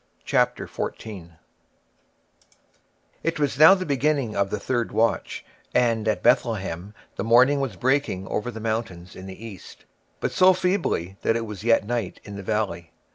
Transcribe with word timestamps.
CHAPTER 0.25 0.65
XIV 0.67 1.33
It 3.21 3.39
was 3.39 3.59
now 3.59 3.75
the 3.75 3.85
beginning 3.85 4.35
of 4.35 4.49
the 4.49 4.59
third 4.59 4.91
watch, 4.91 5.45
and 5.75 6.07
at 6.07 6.23
Bethlehem 6.23 6.95
the 7.17 7.23
morning 7.23 7.59
was 7.61 7.75
breaking 7.75 8.25
over 8.27 8.49
the 8.49 8.59
mountains 8.59 9.15
in 9.15 9.27
the 9.27 9.45
east, 9.45 9.85
but 10.19 10.31
so 10.31 10.53
feebly 10.53 11.17
that 11.21 11.35
it 11.35 11.45
was 11.45 11.63
yet 11.63 11.85
night 11.85 12.19
in 12.23 12.35
the 12.35 12.41
valley. 12.41 12.93